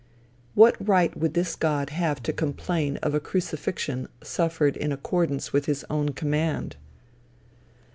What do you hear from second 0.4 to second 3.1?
What right would this God have to complain